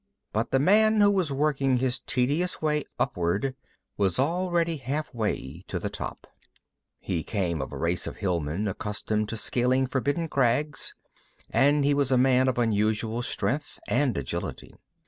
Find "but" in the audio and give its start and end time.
0.33-0.49